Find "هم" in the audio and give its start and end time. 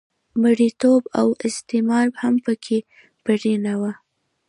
2.21-2.35